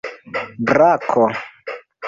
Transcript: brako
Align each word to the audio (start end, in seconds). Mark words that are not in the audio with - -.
brako 0.65 1.25